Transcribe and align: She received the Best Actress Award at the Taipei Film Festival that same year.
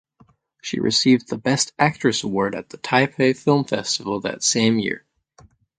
She 0.63 0.79
received 0.79 1.27
the 1.29 1.37
Best 1.37 1.73
Actress 1.77 2.23
Award 2.23 2.55
at 2.55 2.69
the 2.69 2.79
Taipei 2.79 3.37
Film 3.37 3.65
Festival 3.65 4.19
that 4.21 4.41
same 4.41 4.79
year. 4.79 5.05